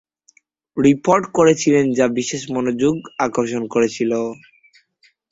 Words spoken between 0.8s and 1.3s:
report